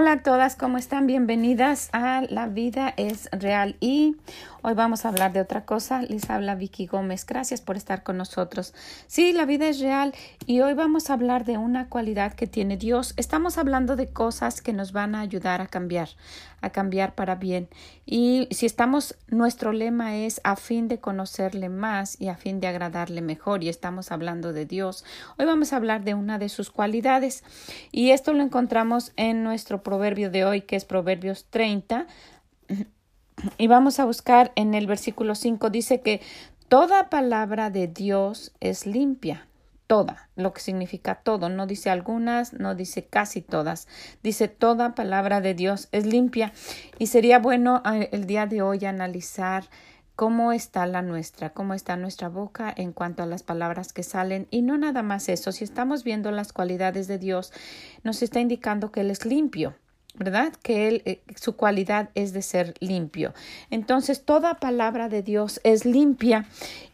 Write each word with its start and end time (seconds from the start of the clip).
Hola 0.00 0.12
a 0.12 0.22
todas, 0.22 0.56
¿cómo 0.56 0.78
están? 0.78 1.06
Bienvenidas 1.06 1.90
a 1.92 2.22
La 2.30 2.46
Vida 2.46 2.94
es 2.96 3.28
Real 3.32 3.76
y 3.80 4.16
hoy 4.62 4.72
vamos 4.72 5.04
a 5.04 5.10
hablar 5.10 5.34
de 5.34 5.42
otra 5.42 5.66
cosa. 5.66 6.00
Les 6.00 6.30
habla 6.30 6.54
Vicky 6.54 6.86
Gómez. 6.86 7.26
Gracias 7.26 7.60
por 7.60 7.76
estar 7.76 8.02
con 8.02 8.16
nosotros. 8.16 8.72
Sí, 9.06 9.34
la 9.34 9.44
vida 9.44 9.68
es 9.68 9.78
real 9.78 10.14
y 10.46 10.62
hoy 10.62 10.72
vamos 10.72 11.10
a 11.10 11.12
hablar 11.12 11.44
de 11.44 11.58
una 11.58 11.90
cualidad 11.90 12.32
que 12.32 12.46
tiene 12.46 12.78
Dios. 12.78 13.12
Estamos 13.18 13.58
hablando 13.58 13.94
de 13.94 14.08
cosas 14.08 14.62
que 14.62 14.72
nos 14.72 14.92
van 14.92 15.14
a 15.14 15.20
ayudar 15.20 15.60
a 15.60 15.66
cambiar, 15.66 16.08
a 16.62 16.70
cambiar 16.70 17.14
para 17.14 17.34
bien. 17.34 17.68
Y 18.06 18.48
si 18.52 18.64
estamos, 18.64 19.16
nuestro 19.28 19.72
lema 19.72 20.16
es 20.16 20.40
a 20.44 20.56
fin 20.56 20.88
de 20.88 20.98
conocerle 20.98 21.68
más 21.68 22.18
y 22.18 22.28
a 22.28 22.36
fin 22.36 22.58
de 22.60 22.68
agradarle 22.68 23.20
mejor 23.20 23.62
y 23.62 23.68
estamos 23.68 24.12
hablando 24.12 24.54
de 24.54 24.64
Dios. 24.64 25.04
Hoy 25.38 25.44
vamos 25.44 25.74
a 25.74 25.76
hablar 25.76 26.04
de 26.04 26.14
una 26.14 26.38
de 26.38 26.48
sus 26.48 26.70
cualidades 26.70 27.44
y 27.92 28.12
esto 28.12 28.32
lo 28.32 28.42
encontramos 28.42 29.12
en 29.16 29.44
nuestro 29.44 29.82
proverbio 29.90 30.30
de 30.30 30.44
hoy, 30.44 30.60
que 30.60 30.76
es 30.76 30.84
Proverbios 30.84 31.46
30. 31.50 32.06
Y 33.58 33.66
vamos 33.66 33.98
a 33.98 34.04
buscar 34.04 34.52
en 34.54 34.74
el 34.74 34.86
versículo 34.86 35.34
5, 35.34 35.68
dice 35.68 36.00
que 36.00 36.20
toda 36.68 37.10
palabra 37.10 37.70
de 37.70 37.88
Dios 37.88 38.52
es 38.60 38.86
limpia, 38.86 39.48
toda, 39.88 40.28
lo 40.36 40.52
que 40.52 40.60
significa 40.60 41.16
todo, 41.16 41.48
no 41.48 41.66
dice 41.66 41.90
algunas, 41.90 42.52
no 42.52 42.76
dice 42.76 43.04
casi 43.04 43.42
todas, 43.42 43.88
dice 44.22 44.46
toda 44.46 44.94
palabra 44.94 45.40
de 45.40 45.54
Dios 45.54 45.88
es 45.90 46.06
limpia. 46.06 46.52
Y 47.00 47.08
sería 47.08 47.40
bueno 47.40 47.82
eh, 47.92 48.10
el 48.12 48.26
día 48.26 48.46
de 48.46 48.62
hoy 48.62 48.84
analizar 48.84 49.64
cómo 50.20 50.52
está 50.52 50.84
la 50.84 51.00
nuestra, 51.00 51.54
cómo 51.54 51.72
está 51.72 51.96
nuestra 51.96 52.28
boca 52.28 52.70
en 52.76 52.92
cuanto 52.92 53.22
a 53.22 53.26
las 53.26 53.42
palabras 53.42 53.94
que 53.94 54.02
salen 54.02 54.48
y 54.50 54.60
no 54.60 54.76
nada 54.76 55.02
más 55.02 55.30
eso, 55.30 55.50
si 55.50 55.64
estamos 55.64 56.04
viendo 56.04 56.30
las 56.30 56.52
cualidades 56.52 57.08
de 57.08 57.16
Dios, 57.16 57.54
nos 58.04 58.22
está 58.22 58.38
indicando 58.38 58.92
que 58.92 59.00
Él 59.00 59.10
es 59.10 59.24
limpio. 59.24 59.76
¿Verdad? 60.14 60.52
Que 60.62 60.88
él, 60.88 61.02
eh, 61.04 61.20
su 61.36 61.56
cualidad 61.56 62.10
es 62.14 62.32
de 62.32 62.42
ser 62.42 62.74
limpio. 62.80 63.32
Entonces, 63.70 64.24
toda 64.24 64.54
palabra 64.54 65.08
de 65.08 65.22
Dios 65.22 65.60
es 65.64 65.84
limpia 65.84 66.46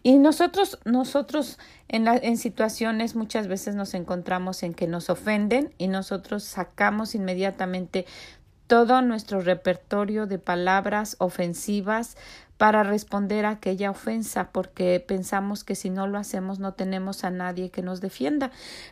y 0.02 0.16
nosotros, 0.16 0.78
nosotros 0.84 1.58
en, 1.88 2.04
la, 2.04 2.16
en 2.16 2.36
situaciones 2.36 3.14
muchas 3.14 3.48
veces 3.48 3.74
nos 3.74 3.94
encontramos 3.94 4.62
en 4.62 4.74
que 4.74 4.86
nos 4.86 5.10
ofenden 5.10 5.72
y 5.78 5.88
nosotros 5.88 6.44
sacamos 6.44 7.14
inmediatamente 7.14 8.06
todo 8.66 9.00
nuestro 9.00 9.40
repertorio 9.40 10.26
de 10.26 10.38
palabras 10.38 11.16
ofensivas 11.18 12.16
para 12.58 12.82
responder 12.82 13.44
a 13.44 13.50
aquella 13.50 13.90
ofensa, 13.90 14.50
porque 14.52 15.04
pensamos 15.06 15.64
que 15.64 15.74
si 15.74 15.90
no 15.90 16.06
lo 16.06 16.18
hacemos 16.18 16.58
no 16.58 16.72
tenemos 16.72 17.24
a 17.24 17.30
nadie 17.30 17.70
que 17.70 17.82
nos 17.82 18.00
defienda. 18.00 18.50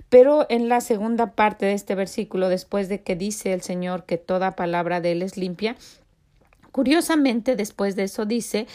Pero 0.09 0.47
en 0.51 0.69
la 0.69 0.81
segunda 0.81 1.33
parte 1.33 1.67
de 1.67 1.73
este 1.73 1.95
versículo, 1.95 2.49
después 2.49 2.89
de 2.89 3.03
que 3.03 3.17
dice 3.17 3.53
el 3.53 3.63
Señor 3.63 4.05
que 4.05 4.19
toda 4.19 4.53
palabra 4.53 5.01
de 5.01 5.13
Él 5.13 5.23
es 5.23 5.37
limpia, 5.37 5.77
curiosamente 6.73 7.57
después 7.57 7.97
de 7.97 8.05
eso 8.05 8.27
dice 8.27 8.67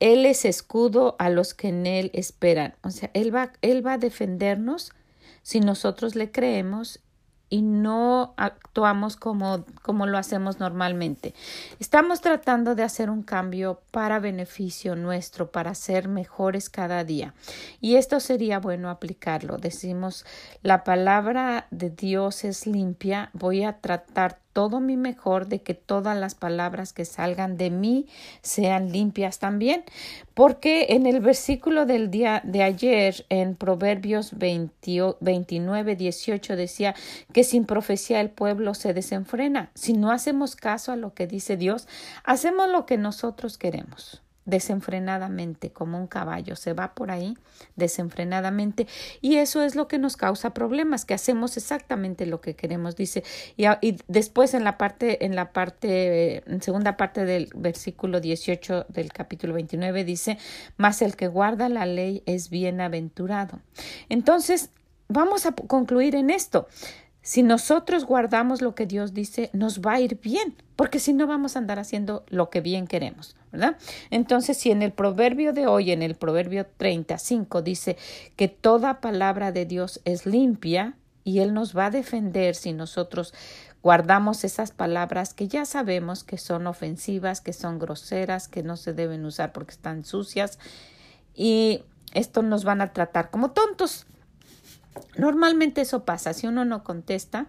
él 0.00 0.26
es 0.26 0.44
escudo 0.44 1.16
a 1.18 1.28
los 1.28 1.54
que 1.54 1.68
en 1.68 1.86
Él 1.86 2.10
esperan. 2.14 2.74
O 2.82 2.90
sea, 2.90 3.10
Él 3.14 3.34
va, 3.34 3.52
Él 3.62 3.84
va 3.84 3.94
a 3.94 3.98
defendernos 3.98 4.92
si 5.42 5.60
nosotros 5.60 6.14
le 6.14 6.30
creemos 6.30 7.00
y 7.50 7.62
no 7.62 8.34
actuamos 8.36 9.16
como, 9.16 9.64
como 9.82 10.06
lo 10.06 10.18
hacemos 10.18 10.60
normalmente. 10.60 11.34
Estamos 11.80 12.20
tratando 12.20 12.74
de 12.74 12.82
hacer 12.82 13.10
un 13.10 13.22
cambio 13.22 13.80
para 13.90 14.18
beneficio 14.18 14.96
nuestro, 14.96 15.50
para 15.50 15.74
ser 15.74 16.08
mejores 16.08 16.68
cada 16.70 17.04
día. 17.04 17.34
Y 17.80 17.96
esto 17.96 18.20
sería 18.20 18.58
bueno 18.58 18.90
aplicarlo. 18.90 19.58
Decimos, 19.58 20.26
la 20.62 20.84
palabra 20.84 21.66
de 21.70 21.90
Dios 21.90 22.44
es 22.44 22.66
limpia, 22.66 23.30
voy 23.32 23.64
a 23.64 23.78
tratar 23.80 24.38
todo 24.58 24.80
mi 24.80 24.96
mejor 24.96 25.46
de 25.46 25.62
que 25.62 25.74
todas 25.74 26.18
las 26.18 26.34
palabras 26.34 26.92
que 26.92 27.04
salgan 27.04 27.56
de 27.56 27.70
mí 27.70 28.08
sean 28.42 28.90
limpias 28.90 29.38
también. 29.38 29.84
Porque 30.34 30.86
en 30.88 31.06
el 31.06 31.20
versículo 31.20 31.86
del 31.86 32.10
día 32.10 32.42
de 32.44 32.64
ayer, 32.64 33.24
en 33.28 33.54
Proverbios 33.54 34.36
29, 34.36 35.94
18, 35.94 36.56
decía 36.56 36.96
que 37.32 37.44
sin 37.44 37.66
profecía 37.66 38.20
el 38.20 38.30
pueblo 38.30 38.74
se 38.74 38.94
desenfrena. 38.94 39.70
Si 39.74 39.92
no 39.92 40.10
hacemos 40.10 40.56
caso 40.56 40.90
a 40.90 40.96
lo 40.96 41.14
que 41.14 41.28
dice 41.28 41.56
Dios, 41.56 41.86
hacemos 42.24 42.68
lo 42.68 42.84
que 42.84 42.96
nosotros 42.96 43.58
queremos 43.58 44.22
desenfrenadamente 44.48 45.70
como 45.70 45.98
un 45.98 46.06
caballo, 46.06 46.56
se 46.56 46.72
va 46.72 46.94
por 46.94 47.10
ahí 47.10 47.36
desenfrenadamente 47.76 48.86
y 49.20 49.36
eso 49.36 49.62
es 49.62 49.76
lo 49.76 49.88
que 49.88 49.98
nos 49.98 50.16
causa 50.16 50.54
problemas, 50.54 51.04
que 51.04 51.12
hacemos 51.12 51.58
exactamente 51.58 52.24
lo 52.24 52.40
que 52.40 52.56
queremos, 52.56 52.96
dice. 52.96 53.22
Y, 53.56 53.66
después 54.08 54.54
en 54.54 54.64
la 54.64 54.78
parte, 54.78 55.26
en 55.26 55.36
la 55.36 55.52
parte, 55.52 56.42
en 56.50 56.62
segunda 56.62 56.96
parte 56.96 57.26
del 57.26 57.50
versículo 57.54 58.20
18 58.20 58.86
del 58.88 59.12
capítulo 59.12 59.52
29 59.52 60.04
dice, 60.04 60.38
mas 60.78 61.02
el 61.02 61.14
que 61.14 61.28
guarda 61.28 61.68
la 61.68 61.84
ley 61.84 62.22
es 62.24 62.48
bienaventurado. 62.48 63.60
Entonces, 64.08 64.70
vamos 65.08 65.44
a 65.44 65.52
concluir 65.52 66.14
en 66.14 66.30
esto. 66.30 66.68
Si 67.20 67.42
nosotros 67.42 68.06
guardamos 68.06 68.62
lo 68.62 68.74
que 68.74 68.86
Dios 68.86 69.12
dice, 69.12 69.50
nos 69.52 69.82
va 69.82 69.94
a 69.94 70.00
ir 70.00 70.18
bien, 70.22 70.54
porque 70.74 70.98
si 70.98 71.12
no 71.12 71.26
vamos 71.26 71.54
a 71.54 71.58
andar 71.58 71.78
haciendo 71.78 72.24
lo 72.28 72.48
que 72.48 72.62
bien 72.62 72.86
queremos, 72.86 73.36
¿verdad? 73.52 73.76
Entonces, 74.10 74.56
si 74.56 74.70
en 74.70 74.82
el 74.82 74.92
proverbio 74.92 75.52
de 75.52 75.66
hoy, 75.66 75.90
en 75.90 76.02
el 76.02 76.14
proverbio 76.14 76.66
35, 76.76 77.62
dice 77.62 77.96
que 78.36 78.48
toda 78.48 79.00
palabra 79.00 79.52
de 79.52 79.66
Dios 79.66 80.00
es 80.04 80.26
limpia 80.26 80.94
y 81.24 81.40
Él 81.40 81.54
nos 81.54 81.76
va 81.76 81.86
a 81.86 81.90
defender 81.90 82.54
si 82.54 82.72
nosotros 82.72 83.34
guardamos 83.82 84.44
esas 84.44 84.72
palabras 84.72 85.34
que 85.34 85.48
ya 85.48 85.64
sabemos 85.64 86.24
que 86.24 86.38
son 86.38 86.66
ofensivas, 86.66 87.40
que 87.40 87.52
son 87.52 87.78
groseras, 87.78 88.48
que 88.48 88.62
no 88.62 88.76
se 88.76 88.92
deben 88.92 89.24
usar 89.24 89.52
porque 89.52 89.72
están 89.72 90.04
sucias 90.04 90.58
y 91.34 91.82
esto 92.12 92.42
nos 92.42 92.64
van 92.64 92.80
a 92.80 92.92
tratar 92.92 93.30
como 93.30 93.52
tontos. 93.52 94.06
Normalmente 95.16 95.80
eso 95.80 96.04
pasa, 96.04 96.32
si 96.32 96.46
uno 96.46 96.64
no 96.64 96.82
contesta, 96.82 97.46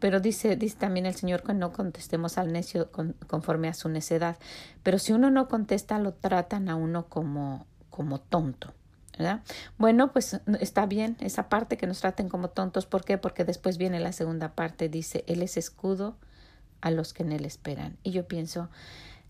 pero 0.00 0.20
dice, 0.20 0.56
dice 0.56 0.76
también 0.76 1.06
el 1.06 1.14
Señor 1.14 1.42
que 1.42 1.54
no 1.54 1.72
contestemos 1.72 2.38
al 2.38 2.52
necio 2.52 2.90
conforme 3.26 3.68
a 3.68 3.74
su 3.74 3.88
necedad. 3.88 4.38
Pero 4.82 4.98
si 4.98 5.12
uno 5.12 5.30
no 5.30 5.46
contesta, 5.48 5.98
lo 5.98 6.14
tratan 6.14 6.68
a 6.68 6.74
uno 6.74 7.06
como, 7.06 7.66
como 7.90 8.20
tonto. 8.20 8.72
¿verdad? 9.18 9.42
Bueno, 9.76 10.12
pues 10.12 10.40
está 10.60 10.86
bien 10.86 11.16
esa 11.20 11.50
parte 11.50 11.76
que 11.76 11.86
nos 11.86 12.00
traten 12.00 12.28
como 12.28 12.48
tontos. 12.48 12.86
¿Por 12.86 13.04
qué? 13.04 13.18
Porque 13.18 13.44
después 13.44 13.76
viene 13.76 14.00
la 14.00 14.12
segunda 14.12 14.54
parte, 14.54 14.88
dice, 14.88 15.24
Él 15.26 15.42
es 15.42 15.58
escudo 15.58 16.16
a 16.80 16.90
los 16.90 17.12
que 17.12 17.22
en 17.22 17.32
Él 17.32 17.44
esperan. 17.44 17.98
Y 18.02 18.12
yo 18.12 18.26
pienso, 18.26 18.70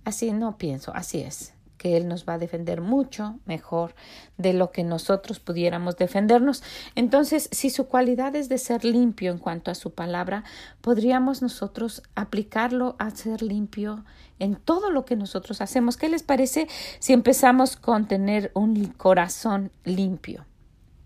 así 0.05 0.31
no 0.33 0.57
pienso, 0.57 0.95
así 0.95 1.21
es 1.21 1.55
que 1.81 1.97
Él 1.97 2.09
nos 2.09 2.29
va 2.29 2.35
a 2.35 2.39
defender 2.39 2.83
mucho 2.83 3.39
mejor 3.47 3.95
de 4.37 4.53
lo 4.53 4.71
que 4.71 4.85
nosotros 4.85 5.41
pudiéramos 5.41 5.97
defendernos. 5.97 6.63
Entonces, 6.95 7.49
si 7.53 7.71
su 7.71 7.87
cualidad 7.87 8.37
es 8.37 8.51
de 8.51 8.59
ser 8.59 8.85
limpio 8.85 9.33
en 9.33 9.39
cuanto 9.39 9.71
a 9.71 9.75
su 9.75 9.95
palabra, 9.95 10.45
podríamos 10.83 11.41
nosotros 11.41 12.03
aplicarlo 12.15 12.97
a 12.99 13.09
ser 13.09 13.41
limpio 13.41 14.05
en 14.39 14.57
todo 14.57 14.91
lo 14.91 15.07
que 15.07 15.17
nosotros 15.17 15.63
hacemos. 15.63 15.97
¿Qué 15.97 16.11
les 16.11 16.23
parece 16.23 16.69
si 16.99 17.15
empezamos 17.15 17.77
con 17.77 18.07
tener 18.07 18.51
un 18.53 18.85
corazón 18.89 19.73
limpio? 19.85 20.45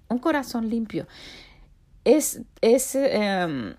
Un 0.09 0.19
corazón 0.19 0.69
limpio. 0.69 1.06
Es, 2.03 2.43
es 2.61 2.97
em, 2.97 3.77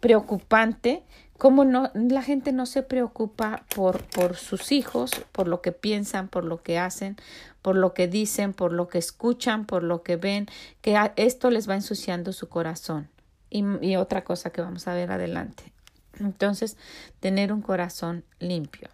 preocupante 0.00 1.02
cómo 1.38 1.64
no, 1.64 1.90
la 1.94 2.22
gente 2.22 2.52
no 2.52 2.66
se 2.66 2.82
preocupa 2.82 3.64
por, 3.74 4.02
por 4.04 4.36
sus 4.36 4.72
hijos, 4.72 5.10
por 5.32 5.48
lo 5.48 5.60
que 5.62 5.72
piensan, 5.72 6.28
por 6.28 6.44
lo 6.44 6.62
que 6.62 6.78
hacen, 6.78 7.16
por 7.62 7.76
lo 7.76 7.94
que 7.94 8.08
dicen, 8.08 8.52
por 8.52 8.72
lo 8.72 8.88
que 8.88 8.98
escuchan, 8.98 9.66
por 9.66 9.82
lo 9.82 10.02
que 10.02 10.16
ven, 10.16 10.46
que 10.80 10.98
esto 11.16 11.50
les 11.50 11.68
va 11.68 11.74
ensuciando 11.74 12.32
su 12.32 12.48
corazón. 12.48 13.08
Y, 13.50 13.64
y 13.80 13.96
otra 13.96 14.24
cosa 14.24 14.50
que 14.50 14.60
vamos 14.60 14.88
a 14.88 14.94
ver 14.94 15.12
adelante. 15.12 15.72
Entonces, 16.18 16.76
tener 17.20 17.52
un 17.52 17.62
corazón 17.62 18.24
limpio. 18.38 18.88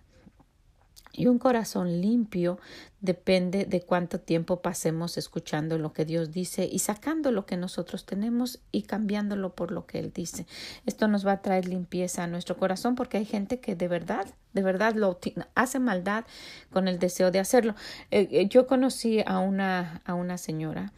Y 1.14 1.26
un 1.26 1.38
corazón 1.38 2.00
limpio 2.00 2.58
depende 3.00 3.66
de 3.66 3.82
cuánto 3.82 4.18
tiempo 4.18 4.62
pasemos 4.62 5.18
escuchando 5.18 5.76
lo 5.76 5.92
que 5.92 6.06
Dios 6.06 6.32
dice 6.32 6.68
y 6.70 6.78
sacando 6.78 7.32
lo 7.32 7.44
que 7.44 7.58
nosotros 7.58 8.06
tenemos 8.06 8.60
y 8.70 8.82
cambiándolo 8.84 9.54
por 9.54 9.72
lo 9.72 9.86
que 9.86 9.98
Él 9.98 10.12
dice. 10.14 10.46
Esto 10.86 11.08
nos 11.08 11.26
va 11.26 11.32
a 11.32 11.42
traer 11.42 11.66
limpieza 11.66 12.24
a 12.24 12.28
nuestro 12.28 12.56
corazón 12.56 12.94
porque 12.94 13.18
hay 13.18 13.26
gente 13.26 13.60
que 13.60 13.74
de 13.74 13.88
verdad, 13.88 14.26
de 14.54 14.62
verdad 14.62 14.94
lo 14.94 15.18
hace 15.54 15.78
maldad 15.80 16.24
con 16.70 16.88
el 16.88 16.98
deseo 16.98 17.30
de 17.30 17.40
hacerlo. 17.40 17.74
Eh, 18.10 18.28
eh, 18.30 18.48
yo 18.48 18.66
conocí 18.66 19.22
a 19.26 19.38
una, 19.40 20.00
a 20.06 20.14
una 20.14 20.38
señora 20.38 20.92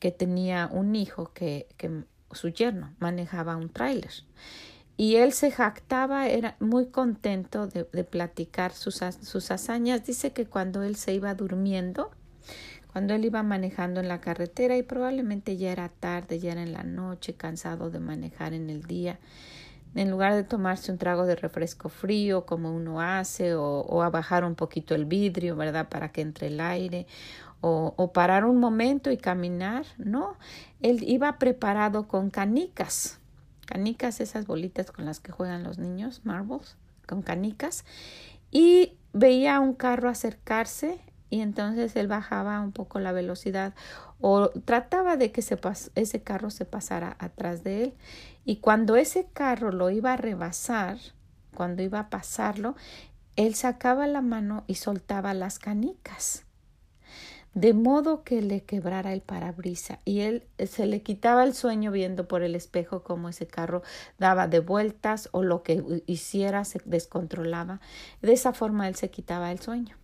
que 0.00 0.10
tenía 0.10 0.68
un 0.72 0.96
hijo 0.96 1.32
que, 1.32 1.68
que 1.76 2.04
su 2.32 2.48
yerno 2.48 2.94
manejaba 2.98 3.56
un 3.56 3.68
tráiler 3.68 4.12
y 5.00 5.16
él 5.16 5.32
se 5.32 5.50
jactaba, 5.50 6.28
era 6.28 6.56
muy 6.60 6.88
contento 6.88 7.66
de, 7.66 7.84
platicar 8.04 8.72
sus, 8.72 9.00
sus 9.22 9.50
hazañas. 9.50 10.04
Dice 10.04 10.34
que 10.34 10.44
cuando 10.44 10.82
él 10.82 10.94
se 10.94 11.14
iba 11.14 11.34
durmiendo, 11.34 12.10
cuando 12.92 13.14
él 13.14 13.24
iba 13.24 13.42
manejando 13.42 14.00
en 14.00 14.08
la 14.08 14.20
carretera 14.20 14.76
y 14.76 14.82
probablemente 14.82 15.56
ya 15.56 15.72
era 15.72 15.88
tarde, 15.88 16.38
ya 16.38 16.52
era 16.52 16.62
en 16.62 16.74
la 16.74 16.82
noche, 16.82 17.32
cansado 17.32 17.88
de 17.88 17.98
manejar 17.98 18.52
en 18.52 18.68
el 18.68 18.82
día, 18.82 19.18
en 19.94 20.10
lugar 20.10 20.34
de 20.34 20.44
tomarse 20.44 20.92
un 20.92 20.98
trago 20.98 21.24
de 21.24 21.34
refresco 21.34 21.88
frío 21.88 22.44
como 22.44 22.70
uno 22.70 23.00
hace 23.00 23.54
o, 23.54 23.80
o 23.80 24.02
a 24.02 24.10
bajar 24.10 24.44
un 24.44 24.54
poquito 24.54 24.94
el 24.94 25.06
vidrio, 25.06 25.56
¿verdad? 25.56 25.88
Para 25.88 26.12
que 26.12 26.20
entre 26.20 26.48
el 26.48 26.60
aire 26.60 27.06
o, 27.62 27.94
o 27.96 28.12
parar 28.12 28.44
un 28.44 28.58
momento 28.58 29.10
y 29.10 29.16
caminar, 29.16 29.86
no, 29.96 30.36
él 30.82 31.02
iba 31.04 31.38
preparado 31.38 32.06
con 32.06 32.28
canicas, 32.28 33.19
canicas, 33.70 34.20
esas 34.20 34.46
bolitas 34.46 34.90
con 34.90 35.04
las 35.04 35.20
que 35.20 35.30
juegan 35.30 35.62
los 35.62 35.78
niños, 35.78 36.22
marbles, 36.24 36.76
con 37.06 37.22
canicas, 37.22 37.84
y 38.50 38.98
veía 39.12 39.60
un 39.60 39.74
carro 39.74 40.08
acercarse 40.08 40.98
y 41.30 41.40
entonces 41.40 41.94
él 41.94 42.08
bajaba 42.08 42.60
un 42.60 42.72
poco 42.72 42.98
la 42.98 43.12
velocidad 43.12 43.72
o 44.20 44.50
trataba 44.50 45.16
de 45.16 45.30
que 45.30 45.40
ese 45.94 46.22
carro 46.22 46.50
se 46.50 46.64
pasara 46.64 47.16
atrás 47.20 47.62
de 47.62 47.84
él. 47.84 47.94
Y 48.44 48.56
cuando 48.56 48.96
ese 48.96 49.28
carro 49.32 49.70
lo 49.70 49.90
iba 49.90 50.14
a 50.14 50.16
rebasar, 50.16 50.98
cuando 51.54 51.84
iba 51.84 52.00
a 52.00 52.10
pasarlo, 52.10 52.74
él 53.36 53.54
sacaba 53.54 54.08
la 54.08 54.22
mano 54.22 54.64
y 54.66 54.74
soltaba 54.74 55.32
las 55.32 55.60
canicas 55.60 56.44
de 57.54 57.74
modo 57.74 58.22
que 58.22 58.42
le 58.42 58.62
quebrara 58.62 59.12
el 59.12 59.22
parabrisa 59.22 59.98
y 60.04 60.20
él 60.20 60.46
eh, 60.58 60.66
se 60.66 60.86
le 60.86 61.02
quitaba 61.02 61.42
el 61.42 61.54
sueño 61.54 61.90
viendo 61.90 62.28
por 62.28 62.42
el 62.42 62.54
espejo 62.54 63.02
cómo 63.02 63.28
ese 63.28 63.46
carro 63.46 63.82
daba 64.18 64.46
de 64.46 64.60
vueltas 64.60 65.28
o 65.32 65.42
lo 65.42 65.62
que 65.62 66.02
hiciera 66.06 66.64
se 66.64 66.80
descontrolaba. 66.84 67.80
De 68.22 68.32
esa 68.32 68.52
forma 68.52 68.86
él 68.86 68.94
se 68.94 69.10
quitaba 69.10 69.50
el 69.50 69.60
sueño. 69.60 69.96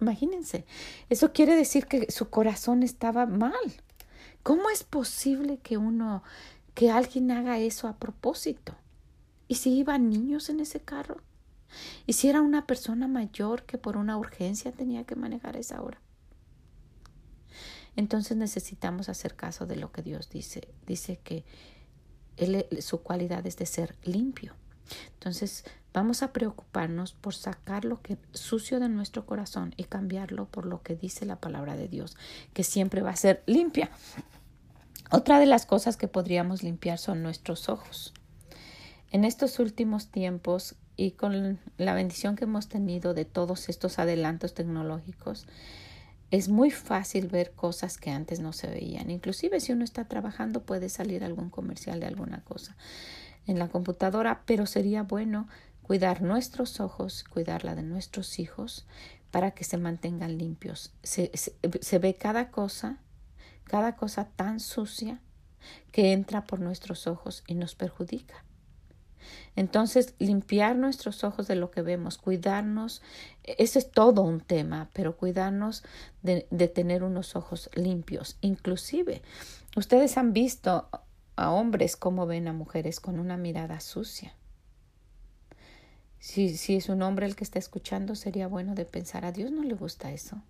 Imagínense, 0.00 0.64
eso 1.08 1.32
quiere 1.32 1.56
decir 1.56 1.86
que 1.86 2.10
su 2.10 2.28
corazón 2.28 2.82
estaba 2.82 3.26
mal. 3.26 3.54
¿Cómo 4.42 4.70
es 4.70 4.84
posible 4.84 5.58
que 5.58 5.78
uno, 5.78 6.22
que 6.74 6.90
alguien 6.90 7.30
haga 7.32 7.58
eso 7.58 7.88
a 7.88 7.96
propósito? 7.96 8.74
¿Y 9.48 9.56
si 9.56 9.76
iban 9.76 10.08
niños 10.10 10.50
en 10.50 10.60
ese 10.60 10.80
carro? 10.80 11.16
¿Y 12.06 12.12
si 12.12 12.28
era 12.28 12.42
una 12.42 12.66
persona 12.66 13.08
mayor 13.08 13.64
que 13.64 13.78
por 13.78 13.96
una 13.96 14.16
urgencia 14.16 14.70
tenía 14.70 15.04
que 15.04 15.16
manejar 15.16 15.56
esa 15.56 15.82
hora? 15.82 16.00
Entonces 17.96 18.36
necesitamos 18.36 19.08
hacer 19.08 19.34
caso 19.34 19.66
de 19.66 19.76
lo 19.76 19.90
que 19.90 20.02
Dios 20.02 20.30
dice. 20.30 20.68
Dice 20.86 21.18
que 21.24 21.44
él, 22.36 22.66
su 22.80 23.02
cualidad 23.02 23.46
es 23.46 23.56
de 23.56 23.66
ser 23.66 23.96
limpio. 24.04 24.54
Entonces 25.14 25.64
vamos 25.92 26.22
a 26.22 26.32
preocuparnos 26.32 27.12
por 27.14 27.34
sacar 27.34 27.84
lo 27.86 28.02
que 28.02 28.18
sucio 28.32 28.78
de 28.80 28.88
nuestro 28.90 29.24
corazón 29.24 29.74
y 29.76 29.84
cambiarlo 29.84 30.46
por 30.46 30.66
lo 30.66 30.82
que 30.82 30.94
dice 30.94 31.24
la 31.24 31.36
palabra 31.36 31.74
de 31.74 31.88
Dios, 31.88 32.16
que 32.52 32.64
siempre 32.64 33.00
va 33.00 33.10
a 33.10 33.16
ser 33.16 33.42
limpia. 33.46 33.90
Otra 35.10 35.40
de 35.40 35.46
las 35.46 35.64
cosas 35.66 35.96
que 35.96 36.08
podríamos 36.08 36.62
limpiar 36.62 36.98
son 36.98 37.22
nuestros 37.22 37.68
ojos. 37.68 38.12
En 39.10 39.24
estos 39.24 39.58
últimos 39.58 40.08
tiempos 40.08 40.74
y 40.96 41.12
con 41.12 41.60
la 41.78 41.94
bendición 41.94 42.36
que 42.36 42.44
hemos 42.44 42.68
tenido 42.68 43.14
de 43.14 43.24
todos 43.24 43.68
estos 43.68 43.98
adelantos 43.98 44.52
tecnológicos, 44.52 45.46
es 46.30 46.48
muy 46.48 46.70
fácil 46.70 47.28
ver 47.28 47.52
cosas 47.52 47.98
que 47.98 48.10
antes 48.10 48.40
no 48.40 48.52
se 48.52 48.66
veían. 48.66 49.10
Inclusive 49.10 49.60
si 49.60 49.72
uno 49.72 49.84
está 49.84 50.04
trabajando 50.04 50.62
puede 50.62 50.88
salir 50.88 51.24
algún 51.24 51.50
comercial 51.50 52.00
de 52.00 52.06
alguna 52.06 52.42
cosa 52.42 52.76
en 53.46 53.58
la 53.58 53.68
computadora, 53.68 54.42
pero 54.44 54.66
sería 54.66 55.02
bueno 55.02 55.48
cuidar 55.82 56.22
nuestros 56.22 56.80
ojos, 56.80 57.22
cuidar 57.22 57.64
la 57.64 57.76
de 57.76 57.84
nuestros 57.84 58.40
hijos 58.40 58.86
para 59.30 59.52
que 59.52 59.62
se 59.62 59.76
mantengan 59.76 60.36
limpios. 60.36 60.92
Se, 61.02 61.30
se 61.34 61.98
ve 61.98 62.14
cada 62.14 62.50
cosa, 62.50 62.98
cada 63.64 63.94
cosa 63.94 64.24
tan 64.24 64.58
sucia 64.58 65.20
que 65.92 66.12
entra 66.12 66.44
por 66.44 66.60
nuestros 66.60 67.06
ojos 67.06 67.44
y 67.46 67.54
nos 67.54 67.74
perjudica. 67.76 68.45
Entonces, 69.54 70.14
limpiar 70.18 70.76
nuestros 70.76 71.24
ojos 71.24 71.46
de 71.46 71.56
lo 71.56 71.70
que 71.70 71.82
vemos, 71.82 72.18
cuidarnos, 72.18 73.02
eso 73.44 73.78
es 73.78 73.90
todo 73.90 74.22
un 74.22 74.40
tema, 74.40 74.90
pero 74.92 75.16
cuidarnos 75.16 75.82
de, 76.22 76.46
de 76.50 76.68
tener 76.68 77.02
unos 77.02 77.36
ojos 77.36 77.70
limpios. 77.74 78.36
Inclusive, 78.40 79.22
ustedes 79.76 80.16
han 80.18 80.32
visto 80.32 80.88
a 81.36 81.50
hombres 81.50 81.96
como 81.96 82.26
ven 82.26 82.48
a 82.48 82.52
mujeres 82.52 83.00
con 83.00 83.18
una 83.18 83.36
mirada 83.36 83.80
sucia. 83.80 84.34
Si, 86.18 86.56
si 86.56 86.76
es 86.76 86.88
un 86.88 87.02
hombre 87.02 87.26
el 87.26 87.36
que 87.36 87.44
está 87.44 87.58
escuchando, 87.58 88.14
sería 88.14 88.48
bueno 88.48 88.74
de 88.74 88.84
pensar, 88.84 89.24
a 89.24 89.32
Dios 89.32 89.52
no 89.52 89.62
le 89.62 89.74
gusta 89.74 90.12
eso. 90.12 90.42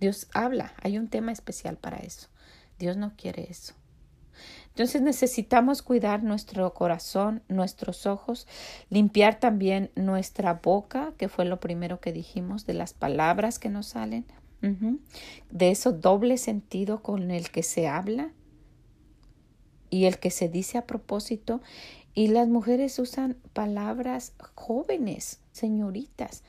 Dios 0.00 0.26
habla, 0.34 0.74
hay 0.82 0.98
un 0.98 1.08
tema 1.08 1.30
especial 1.30 1.76
para 1.76 1.98
eso. 1.98 2.26
Dios 2.78 2.96
no 2.96 3.14
quiere 3.16 3.46
eso. 3.48 3.74
Entonces 4.72 5.02
necesitamos 5.02 5.82
cuidar 5.82 6.22
nuestro 6.22 6.72
corazón, 6.72 7.42
nuestros 7.48 8.06
ojos, 8.06 8.46
limpiar 8.88 9.38
también 9.38 9.90
nuestra 9.96 10.54
boca, 10.54 11.12
que 11.18 11.28
fue 11.28 11.44
lo 11.44 11.60
primero 11.60 12.00
que 12.00 12.12
dijimos, 12.12 12.64
de 12.64 12.72
las 12.72 12.94
palabras 12.94 13.58
que 13.58 13.68
nos 13.68 13.86
salen, 13.86 14.24
de 15.50 15.70
eso 15.72 15.92
doble 15.92 16.38
sentido 16.38 17.02
con 17.02 17.30
el 17.32 17.50
que 17.50 17.62
se 17.62 17.88
habla 17.88 18.30
y 19.90 20.06
el 20.06 20.18
que 20.18 20.30
se 20.30 20.48
dice 20.48 20.78
a 20.78 20.86
propósito. 20.86 21.60
Y 22.14 22.28
las 22.28 22.48
mujeres 22.48 22.98
usan 22.98 23.36
palabras 23.52 24.34
jóvenes, 24.54 25.40
señoritas. 25.50 26.44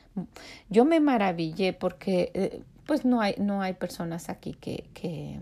Yo 0.69 0.85
me 0.85 0.99
maravillé 0.99 1.73
porque 1.73 2.31
eh, 2.35 2.61
pues 2.85 3.03
no 3.03 3.19
hay, 3.19 3.35
no 3.39 3.61
hay 3.61 3.73
personas 3.73 4.29
aquí 4.29 4.53
que, 4.53 4.85
que 4.93 5.39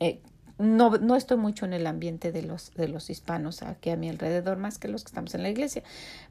eh, 0.00 0.20
no, 0.58 0.90
no 0.90 1.16
estoy 1.16 1.36
mucho 1.36 1.66
en 1.66 1.74
el 1.74 1.86
ambiente 1.86 2.32
de 2.32 2.42
los, 2.42 2.72
de 2.72 2.88
los 2.88 3.10
hispanos 3.10 3.62
aquí 3.62 3.90
a 3.90 3.96
mi 3.96 4.08
alrededor, 4.08 4.56
más 4.56 4.78
que 4.78 4.88
los 4.88 5.04
que 5.04 5.08
estamos 5.08 5.34
en 5.34 5.42
la 5.42 5.50
iglesia. 5.50 5.82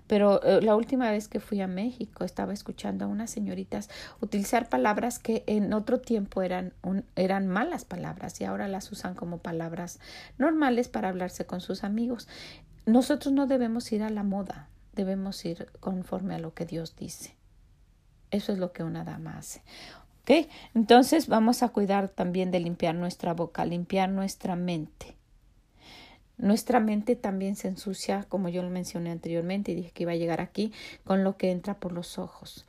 Pero 0.07 0.41
eh, 0.43 0.61
la 0.61 0.75
última 0.75 1.11
vez 1.11 1.27
que 1.27 1.39
fui 1.39 1.61
a 1.61 1.67
México 1.67 2.23
estaba 2.23 2.53
escuchando 2.53 3.05
a 3.05 3.07
unas 3.07 3.29
señoritas 3.29 3.89
utilizar 4.21 4.67
palabras 4.69 5.19
que 5.19 5.43
en 5.45 5.73
otro 5.73 5.99
tiempo 5.99 6.41
eran, 6.41 6.73
eran 7.15 7.47
malas 7.47 7.85
palabras 7.85 8.39
y 8.41 8.45
ahora 8.45 8.67
las 8.67 8.91
usan 8.91 9.13
como 9.13 9.39
palabras 9.39 9.99
normales 10.37 10.89
para 10.89 11.09
hablarse 11.09 11.45
con 11.45 11.61
sus 11.61 11.83
amigos. 11.83 12.27
Nosotros 12.85 13.33
no 13.33 13.45
debemos 13.47 13.91
ir 13.91 14.03
a 14.03 14.09
la 14.09 14.23
moda, 14.23 14.69
debemos 14.93 15.43
ir 15.45 15.67
conforme 15.79 16.35
a 16.35 16.39
lo 16.39 16.53
que 16.53 16.65
Dios 16.65 16.95
dice. 16.95 17.35
Eso 18.31 18.51
es 18.51 18.59
lo 18.59 18.73
que 18.73 18.83
una 18.83 19.03
dama 19.03 19.37
hace. 19.37 19.61
Entonces 20.73 21.27
vamos 21.27 21.63
a 21.63 21.69
cuidar 21.69 22.09
también 22.09 22.51
de 22.51 22.59
limpiar 22.59 22.95
nuestra 22.95 23.33
boca, 23.33 23.65
limpiar 23.65 24.09
nuestra 24.09 24.55
mente. 24.55 25.15
Nuestra 26.37 26.79
mente 26.79 27.15
también 27.15 27.55
se 27.55 27.69
ensucia, 27.69 28.25
como 28.27 28.49
yo 28.49 28.61
lo 28.61 28.69
mencioné 28.69 29.11
anteriormente 29.11 29.71
y 29.71 29.75
dije 29.75 29.91
que 29.91 30.03
iba 30.03 30.11
a 30.11 30.17
llegar 30.17 30.41
aquí, 30.41 30.73
con 31.05 31.23
lo 31.23 31.37
que 31.37 31.51
entra 31.51 31.75
por 31.75 31.93
los 31.93 32.17
ojos. 32.17 32.65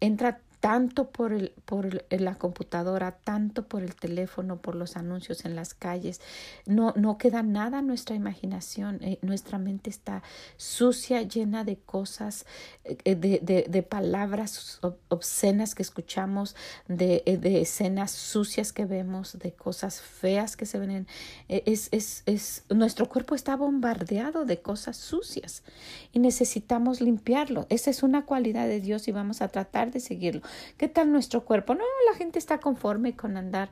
Entra 0.00 0.40
tanto 0.64 1.10
por, 1.10 1.34
el, 1.34 1.52
por 1.66 2.06
la 2.08 2.36
computadora, 2.36 3.18
tanto 3.22 3.68
por 3.68 3.82
el 3.82 3.94
teléfono, 3.94 4.62
por 4.62 4.76
los 4.76 4.96
anuncios 4.96 5.44
en 5.44 5.56
las 5.56 5.74
calles. 5.74 6.22
No, 6.64 6.94
no 6.96 7.18
queda 7.18 7.42
nada 7.42 7.80
en 7.80 7.86
nuestra 7.86 8.16
imaginación. 8.16 8.98
Eh, 9.02 9.18
nuestra 9.20 9.58
mente 9.58 9.90
está 9.90 10.22
sucia, 10.56 11.20
llena 11.20 11.64
de 11.64 11.76
cosas, 11.76 12.46
eh, 12.82 13.14
de, 13.14 13.40
de, 13.42 13.66
de, 13.68 13.82
palabras 13.82 14.80
obscenas 15.08 15.74
que 15.74 15.82
escuchamos, 15.82 16.56
de, 16.88 17.22
eh, 17.26 17.36
de, 17.36 17.60
escenas 17.60 18.12
sucias 18.12 18.72
que 18.72 18.86
vemos, 18.86 19.38
de 19.38 19.52
cosas 19.52 20.00
feas 20.00 20.56
que 20.56 20.64
se 20.64 20.78
ven. 20.78 21.06
es, 21.46 21.90
es, 21.92 22.22
es, 22.24 22.64
nuestro 22.70 23.10
cuerpo 23.10 23.34
está 23.34 23.54
bombardeado 23.54 24.46
de 24.46 24.62
cosas 24.62 24.96
sucias 24.96 25.62
y 26.14 26.20
necesitamos 26.20 27.02
limpiarlo. 27.02 27.66
Esa 27.68 27.90
es 27.90 28.02
una 28.02 28.24
cualidad 28.24 28.66
de 28.66 28.80
Dios 28.80 29.08
y 29.08 29.12
vamos 29.12 29.42
a 29.42 29.48
tratar 29.48 29.90
de 29.90 30.00
seguirlo. 30.00 30.40
¿Qué 30.76 30.88
tal 30.88 31.12
nuestro 31.12 31.44
cuerpo? 31.44 31.74
No, 31.74 31.84
la 32.10 32.16
gente 32.16 32.38
está 32.38 32.58
conforme 32.58 33.14
con 33.14 33.36
andar 33.36 33.70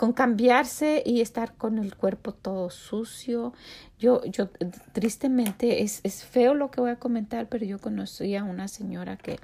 con 0.00 0.14
cambiarse 0.14 1.02
y 1.04 1.20
estar 1.20 1.56
con 1.56 1.76
el 1.76 1.94
cuerpo 1.94 2.32
todo 2.32 2.70
sucio. 2.70 3.52
Yo, 3.98 4.24
yo, 4.24 4.48
tristemente, 4.94 5.82
es, 5.82 6.00
es 6.04 6.24
feo 6.24 6.54
lo 6.54 6.70
que 6.70 6.80
voy 6.80 6.90
a 6.90 6.96
comentar, 6.96 7.50
pero 7.50 7.66
yo 7.66 7.78
conocí 7.78 8.34
a 8.34 8.42
una 8.42 8.66
señora 8.66 9.18
que 9.18 9.38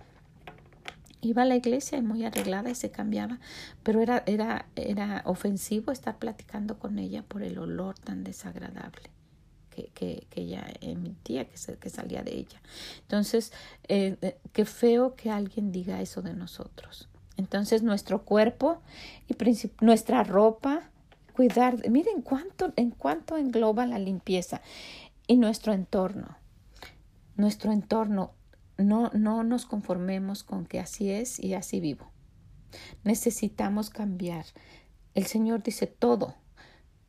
iba 1.21 1.43
a 1.43 1.45
la 1.45 1.57
iglesia 1.57 1.99
y 1.99 2.03
muy 2.03 2.25
arreglada 2.25 2.71
y 2.71 2.75
se 2.75 2.91
cambiaba, 2.91 3.39
pero 3.83 4.01
era, 4.01 4.23
era, 4.25 4.65
era 4.77 5.21
ofensivo 5.27 5.93
estar 5.93 6.17
platicando 6.17 6.79
con 6.79 6.99
ella 6.99 7.23
por 7.23 7.43
el 7.43 7.59
olor 7.59 7.99
tan 7.99 8.25
desagradable 8.25 9.16
que, 9.95 10.27
ella 10.35 10.67
emitía, 10.81 11.47
que, 11.47 11.57
que 11.79 11.91
salía 11.91 12.23
de 12.23 12.35
ella. 12.35 12.61
Entonces, 13.03 13.53
eh, 13.89 14.17
eh, 14.23 14.39
qué 14.53 14.65
feo 14.65 15.15
que 15.15 15.31
alguien 15.31 15.73
diga 15.73 16.01
eso 16.01 16.23
de 16.23 16.35
nosotros. 16.35 17.09
Entonces, 17.37 17.83
nuestro 17.83 18.25
cuerpo 18.25 18.81
y 19.29 19.37
nuestra 19.81 20.25
ropa, 20.25 20.91
cuidar, 21.35 21.89
miren 21.89 22.23
cuánto, 22.23 22.73
en 22.77 22.91
cuánto 22.91 23.37
engloba 23.37 23.87
la 23.87 23.99
limpieza 23.99 24.63
y 25.27 25.37
nuestro 25.37 25.73
entorno. 25.73 26.39
Nuestro 27.37 27.73
entorno, 27.73 28.33
no, 28.79 29.11
no 29.13 29.45
nos 29.45 29.67
conformemos 29.67 30.43
con 30.45 30.65
que 30.65 30.81
así 30.81 31.11
es 31.11 31.39
y 31.39 31.55
así 31.55 31.81
vivo. 31.81 32.11
Necesitamos 33.05 33.91
cambiar. 33.91 34.47
El 35.15 35.27
Señor 35.27 35.63
dice 35.63 35.87
todo, 35.87 36.35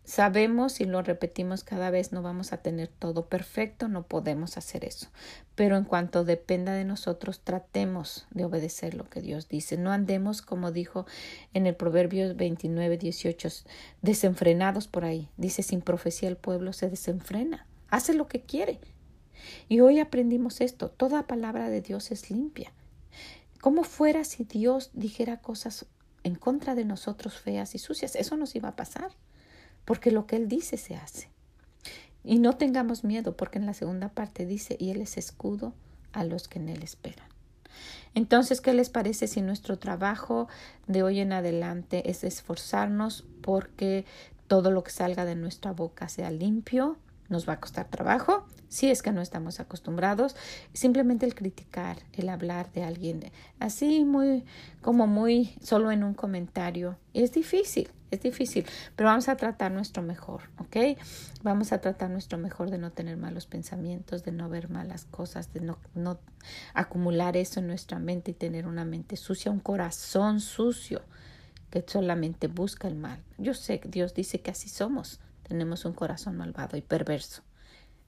Sabemos 0.07 0.79
y 0.79 0.85
lo 0.85 1.01
repetimos 1.01 1.65
cada 1.65 1.91
vez, 1.91 2.13
no 2.13 2.21
vamos 2.21 2.53
a 2.53 2.61
tener 2.61 2.87
todo 2.87 3.25
perfecto, 3.25 3.89
no 3.89 4.03
podemos 4.03 4.55
hacer 4.55 4.85
eso. 4.85 5.09
Pero 5.53 5.75
en 5.75 5.83
cuanto 5.83 6.23
dependa 6.23 6.71
de 6.71 6.85
nosotros, 6.85 7.41
tratemos 7.41 8.25
de 8.31 8.45
obedecer 8.45 8.93
lo 8.93 9.09
que 9.09 9.19
Dios 9.19 9.49
dice. 9.49 9.75
No 9.75 9.91
andemos, 9.91 10.41
como 10.41 10.71
dijo 10.71 11.05
en 11.53 11.67
el 11.67 11.75
Proverbios 11.75 12.37
29, 12.37 12.97
18, 12.97 13.49
desenfrenados 14.01 14.87
por 14.87 15.03
ahí. 15.03 15.27
Dice, 15.35 15.61
sin 15.61 15.81
profecía 15.81 16.29
el 16.29 16.37
pueblo 16.37 16.71
se 16.71 16.89
desenfrena, 16.89 17.67
hace 17.89 18.13
lo 18.13 18.29
que 18.29 18.43
quiere. 18.43 18.79
Y 19.67 19.81
hoy 19.81 19.99
aprendimos 19.99 20.61
esto, 20.61 20.89
toda 20.89 21.27
palabra 21.27 21.69
de 21.69 21.81
Dios 21.81 22.11
es 22.11 22.31
limpia. 22.31 22.71
¿Cómo 23.59 23.83
fuera 23.83 24.23
si 24.23 24.45
Dios 24.45 24.89
dijera 24.93 25.41
cosas 25.41 25.85
en 26.23 26.35
contra 26.35 26.75
de 26.75 26.85
nosotros 26.85 27.37
feas 27.37 27.75
y 27.75 27.77
sucias? 27.77 28.15
Eso 28.15 28.37
nos 28.37 28.55
iba 28.55 28.69
a 28.69 28.77
pasar 28.77 29.11
porque 29.87 30.11
lo 30.11 30.27
que 30.27 30.35
Él 30.35 30.49
dice 30.49 30.75
se 30.75 30.97
hace. 30.97 31.29
Y 32.25 32.39
no 32.39 32.57
tengamos 32.57 33.05
miedo, 33.05 33.37
porque 33.37 33.57
en 33.57 33.65
la 33.65 33.73
segunda 33.73 34.09
parte 34.09 34.45
dice, 34.45 34.75
y 34.77 34.89
Él 34.89 34.99
es 34.99 35.17
escudo 35.17 35.73
a 36.11 36.25
los 36.25 36.49
que 36.49 36.59
en 36.59 36.67
Él 36.67 36.83
esperan. 36.83 37.25
Entonces, 38.13 38.59
¿qué 38.59 38.73
les 38.73 38.89
parece 38.89 39.27
si 39.27 39.41
nuestro 39.41 39.79
trabajo 39.79 40.49
de 40.87 41.03
hoy 41.03 41.21
en 41.21 41.31
adelante 41.31 42.09
es 42.09 42.25
esforzarnos 42.25 43.23
porque 43.41 44.03
todo 44.47 44.71
lo 44.71 44.83
que 44.83 44.91
salga 44.91 45.23
de 45.23 45.35
nuestra 45.35 45.71
boca 45.71 46.09
sea 46.09 46.31
limpio? 46.31 46.97
Nos 47.29 47.47
va 47.47 47.53
a 47.53 47.59
costar 47.61 47.87
trabajo, 47.87 48.45
si 48.67 48.89
es 48.89 49.01
que 49.01 49.13
no 49.13 49.21
estamos 49.21 49.61
acostumbrados. 49.61 50.35
Simplemente 50.73 51.25
el 51.25 51.33
criticar, 51.33 51.99
el 52.11 52.27
hablar 52.27 52.73
de 52.73 52.83
alguien 52.83 53.31
así 53.59 54.03
muy, 54.03 54.43
como 54.81 55.07
muy, 55.07 55.55
solo 55.61 55.91
en 55.91 56.03
un 56.03 56.13
comentario, 56.13 56.97
es 57.13 57.31
difícil. 57.31 57.89
Es 58.09 58.21
difícil, 58.21 58.65
pero 58.95 59.09
vamos 59.09 59.27
a 59.27 59.35
tratar 59.35 59.71
nuestro 59.71 60.01
mejor, 60.01 60.43
¿ok? 60.59 60.97
Vamos 61.43 61.73
a 61.73 61.81
tratar 61.81 62.09
nuestro 62.09 62.37
mejor 62.37 62.71
de 62.71 62.77
no 62.77 62.91
tener 62.91 63.17
malos 63.17 63.47
pensamientos, 63.47 64.23
de 64.23 64.31
no 64.31 64.47
ver 64.47 64.69
malas 64.69 65.03
cosas, 65.03 65.51
de 65.51 65.59
no, 65.59 65.77
no 65.93 66.17
acumular 66.73 67.35
eso 67.35 67.59
en 67.59 67.67
nuestra 67.67 67.99
mente 67.99 68.31
y 68.31 68.33
tener 68.33 68.65
una 68.65 68.85
mente 68.85 69.17
sucia, 69.17 69.51
un 69.51 69.59
corazón 69.59 70.39
sucio 70.39 71.01
que 71.69 71.83
solamente 71.85 72.47
busca 72.47 72.87
el 72.87 72.95
mal. 72.95 73.21
Yo 73.37 73.53
sé 73.53 73.81
que 73.81 73.89
Dios 73.89 74.13
dice 74.13 74.39
que 74.39 74.51
así 74.51 74.69
somos, 74.69 75.19
tenemos 75.43 75.83
un 75.83 75.91
corazón 75.91 76.37
malvado 76.37 76.77
y 76.77 76.81
perverso, 76.81 77.41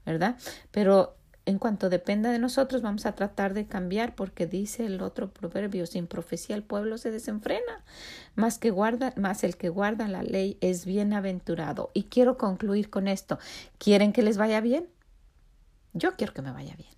¿verdad? 0.05 0.37
Pero 0.71 1.18
en 1.49 1.57
cuanto 1.57 1.89
dependa 1.89 2.31
de 2.31 2.37
nosotros, 2.37 2.81
vamos 2.81 3.05
a 3.05 3.13
tratar 3.13 3.53
de 3.53 3.65
cambiar, 3.65 4.15
porque 4.15 4.45
dice 4.45 4.85
el 4.85 5.01
otro 5.01 5.31
proverbio, 5.31 5.87
sin 5.87 6.05
profecía 6.05 6.55
el 6.55 6.63
pueblo 6.63 6.97
se 6.97 7.09
desenfrena, 7.09 7.83
más 8.35 8.59
que 8.59 8.69
guarda, 8.69 9.13
más 9.15 9.43
el 9.43 9.57
que 9.57 9.69
guarda 9.69 10.07
la 10.07 10.21
ley 10.21 10.57
es 10.61 10.85
bienaventurado. 10.85 11.89
Y 11.93 12.03
quiero 12.03 12.37
concluir 12.37 12.89
con 12.89 13.07
esto. 13.07 13.39
¿Quieren 13.79 14.13
que 14.13 14.21
les 14.21 14.37
vaya 14.37 14.61
bien? 14.61 14.87
Yo 15.93 16.15
quiero 16.15 16.33
que 16.33 16.43
me 16.43 16.51
vaya 16.51 16.75
bien. 16.75 16.91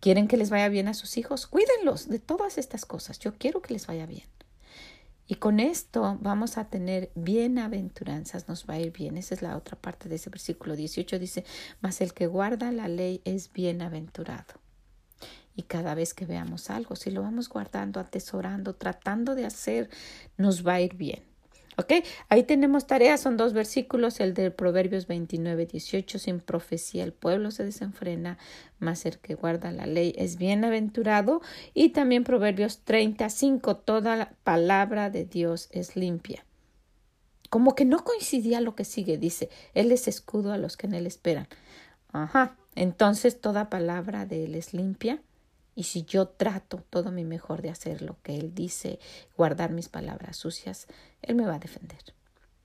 ¿Quieren 0.00 0.28
que 0.28 0.36
les 0.36 0.50
vaya 0.50 0.68
bien 0.68 0.86
a 0.88 0.94
sus 0.94 1.16
hijos? 1.16 1.46
Cuídenlos 1.46 2.08
de 2.08 2.18
todas 2.18 2.58
estas 2.58 2.84
cosas. 2.84 3.18
Yo 3.18 3.34
quiero 3.38 3.62
que 3.62 3.72
les 3.72 3.86
vaya 3.86 4.06
bien. 4.06 4.28
Y 5.30 5.34
con 5.34 5.60
esto 5.60 6.16
vamos 6.22 6.56
a 6.56 6.70
tener 6.70 7.12
bienaventuranzas, 7.14 8.48
nos 8.48 8.64
va 8.66 8.74
a 8.74 8.80
ir 8.80 8.92
bien. 8.92 9.18
Esa 9.18 9.34
es 9.34 9.42
la 9.42 9.58
otra 9.58 9.76
parte 9.76 10.08
de 10.08 10.14
ese 10.14 10.30
versículo 10.30 10.74
18. 10.74 11.18
Dice, 11.18 11.44
mas 11.82 12.00
el 12.00 12.14
que 12.14 12.26
guarda 12.26 12.72
la 12.72 12.88
ley 12.88 13.20
es 13.26 13.52
bienaventurado. 13.52 14.54
Y 15.54 15.64
cada 15.64 15.94
vez 15.94 16.14
que 16.14 16.24
veamos 16.24 16.70
algo, 16.70 16.96
si 16.96 17.10
lo 17.10 17.20
vamos 17.20 17.50
guardando, 17.50 18.00
atesorando, 18.00 18.74
tratando 18.74 19.34
de 19.34 19.44
hacer, 19.44 19.90
nos 20.38 20.66
va 20.66 20.74
a 20.74 20.80
ir 20.80 20.94
bien. 20.94 21.22
¿Ok? 21.78 21.92
Ahí 22.28 22.42
tenemos 22.42 22.88
tareas, 22.88 23.20
son 23.20 23.36
dos 23.36 23.52
versículos, 23.52 24.18
el 24.18 24.34
de 24.34 24.50
Proverbios 24.50 25.06
29, 25.06 25.64
18, 25.64 26.18
sin 26.18 26.40
profecía 26.40 27.04
el 27.04 27.12
pueblo 27.12 27.52
se 27.52 27.64
desenfrena, 27.64 28.36
mas 28.80 29.06
el 29.06 29.18
que 29.20 29.36
guarda 29.36 29.70
la 29.70 29.86
ley 29.86 30.12
es 30.18 30.38
bienaventurado, 30.38 31.40
y 31.74 31.90
también 31.90 32.24
Proverbios 32.24 32.80
35, 32.80 33.76
toda 33.76 34.16
la 34.16 34.32
palabra 34.42 35.08
de 35.08 35.24
Dios 35.24 35.68
es 35.70 35.94
limpia. 35.94 36.44
Como 37.48 37.76
que 37.76 37.84
no 37.84 38.02
coincidía 38.02 38.60
lo 38.60 38.74
que 38.74 38.84
sigue, 38.84 39.16
dice, 39.16 39.48
Él 39.72 39.92
es 39.92 40.08
escudo 40.08 40.52
a 40.52 40.58
los 40.58 40.76
que 40.76 40.88
en 40.88 40.94
Él 40.94 41.06
esperan. 41.06 41.46
Ajá, 42.10 42.56
entonces 42.74 43.40
toda 43.40 43.70
palabra 43.70 44.26
de 44.26 44.46
Él 44.46 44.56
es 44.56 44.74
limpia. 44.74 45.22
Y 45.78 45.84
si 45.84 46.02
yo 46.02 46.26
trato 46.26 46.82
todo 46.90 47.12
mi 47.12 47.22
mejor 47.22 47.62
de 47.62 47.70
hacer 47.70 48.02
lo 48.02 48.20
que 48.24 48.36
Él 48.36 48.52
dice, 48.52 48.98
guardar 49.36 49.70
mis 49.70 49.88
palabras 49.88 50.36
sucias, 50.36 50.88
Él 51.22 51.36
me 51.36 51.46
va 51.46 51.54
a 51.54 51.58
defender. 51.60 52.00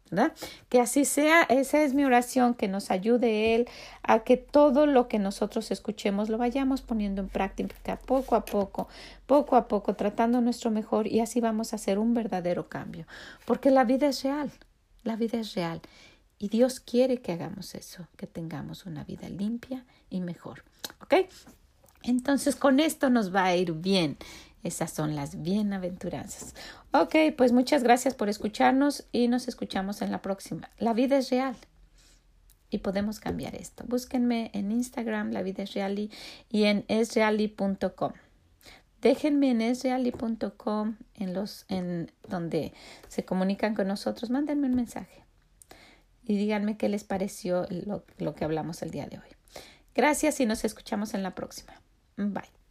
¿verdad? 0.09 0.33
Que 0.67 0.79
así 0.79 1.05
sea, 1.05 1.43
esa 1.43 1.83
es 1.83 1.93
mi 1.93 2.05
oración, 2.05 2.55
que 2.55 2.67
nos 2.67 2.89
ayude 2.89 3.53
Él 3.53 3.69
a 4.01 4.23
que 4.23 4.35
todo 4.37 4.87
lo 4.87 5.07
que 5.09 5.19
nosotros 5.19 5.69
escuchemos 5.69 6.29
lo 6.29 6.39
vayamos 6.39 6.81
poniendo 6.81 7.21
en 7.21 7.29
práctica 7.29 7.99
poco 7.99 8.33
a 8.33 8.45
poco, 8.45 8.87
poco 9.27 9.57
a 9.57 9.67
poco, 9.67 9.93
tratando 9.93 10.41
nuestro 10.41 10.71
mejor 10.71 11.05
y 11.05 11.19
así 11.19 11.39
vamos 11.39 11.71
a 11.71 11.75
hacer 11.75 11.99
un 11.99 12.15
verdadero 12.15 12.67
cambio. 12.67 13.05
Porque 13.45 13.69
la 13.69 13.83
vida 13.83 14.07
es 14.07 14.23
real, 14.23 14.51
la 15.03 15.17
vida 15.17 15.37
es 15.39 15.53
real. 15.53 15.81
Y 16.39 16.49
Dios 16.49 16.79
quiere 16.79 17.21
que 17.21 17.33
hagamos 17.33 17.75
eso, 17.75 18.07
que 18.17 18.25
tengamos 18.25 18.87
una 18.87 19.03
vida 19.03 19.29
limpia 19.29 19.85
y 20.09 20.19
mejor. 20.19 20.63
¿Ok? 20.99 21.13
Entonces 22.03 22.55
con 22.55 22.79
esto 22.79 23.09
nos 23.09 23.33
va 23.33 23.45
a 23.45 23.55
ir 23.55 23.73
bien. 23.73 24.17
Esas 24.63 24.91
son 24.91 25.15
las 25.15 25.41
bienaventuranzas. 25.41 26.55
Ok, 26.91 27.15
pues 27.37 27.51
muchas 27.51 27.83
gracias 27.83 28.13
por 28.13 28.29
escucharnos 28.29 29.05
y 29.11 29.27
nos 29.27 29.47
escuchamos 29.47 30.01
en 30.01 30.11
la 30.11 30.21
próxima. 30.21 30.69
La 30.77 30.93
vida 30.93 31.17
es 31.17 31.29
real 31.29 31.55
y 32.69 32.77
podemos 32.77 33.19
cambiar 33.19 33.55
esto. 33.55 33.83
Búsquenme 33.87 34.51
en 34.53 34.71
Instagram, 34.71 35.31
la 35.31 35.43
vida 35.43 35.63
es 35.63 35.73
real 35.73 36.09
y 36.49 36.63
en 36.63 36.85
esreali.com. 36.87 38.13
Déjenme 39.01 39.51
en 39.51 39.61
esreali.com 39.61 40.95
en 41.15 41.33
los 41.33 41.65
en 41.67 42.09
donde 42.29 42.73
se 43.09 43.25
comunican 43.25 43.75
con 43.75 43.87
nosotros, 43.87 44.29
mándenme 44.29 44.67
un 44.67 44.75
mensaje 44.75 45.23
y 46.25 46.37
díganme 46.37 46.77
qué 46.77 46.87
les 46.87 47.03
pareció 47.03 47.67
lo, 47.69 48.05
lo 48.17 48.33
que 48.33 48.45
hablamos 48.45 48.81
el 48.81 48.91
día 48.91 49.07
de 49.07 49.17
hoy. 49.17 49.29
Gracias 49.93 50.39
y 50.39 50.45
nos 50.45 50.63
escuchamos 50.63 51.13
en 51.13 51.21
la 51.21 51.35
próxima. 51.35 51.82
Bye. 52.17 52.62